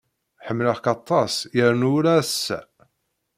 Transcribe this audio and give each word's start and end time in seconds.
Ḥemmleɣ-k 0.47 0.85
aṭas 0.95 1.33
yernu 1.57 1.89
ula 1.97 2.11
ass-a. 2.21 2.59